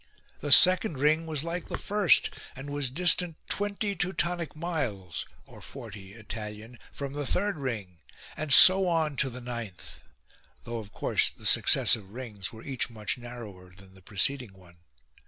The 0.39 0.51
second 0.51 0.97
ring 0.97 1.27
was 1.27 1.43
like 1.43 1.67
the 1.67 1.77
first 1.77 2.31
and 2.55 2.71
was 2.71 2.89
distant 2.89 3.35
twenty 3.47 3.95
Teutonic 3.95 4.55
miles 4.55 5.27
(or 5.45 5.61
forty 5.61 6.15
Italian) 6.15 6.79
from 6.91 7.13
the 7.13 7.27
third 7.27 7.55
ring: 7.59 7.99
and 8.35 8.51
so 8.51 8.87
on 8.87 9.15
to 9.17 9.29
the 9.29 9.41
ninth: 9.41 9.99
though 10.63 10.79
of 10.79 10.91
course 10.91 11.29
the 11.29 11.45
successive 11.45 12.09
rings 12.09 12.51
were 12.51 12.63
each 12.63 12.89
much 12.89 13.19
narrower 13.19 13.75
than 13.75 13.93
the 13.93 14.01
preceding 14.01 14.53
one. 14.53 14.77